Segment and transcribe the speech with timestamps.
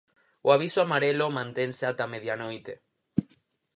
[0.47, 2.73] O aviso amarelo mantense ata a medianoite.